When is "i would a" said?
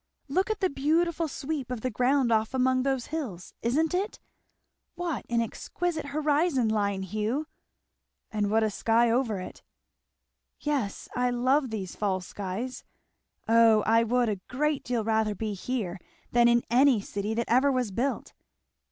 13.83-14.41